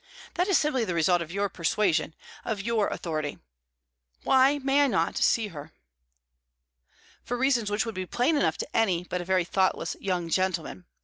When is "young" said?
9.99-10.27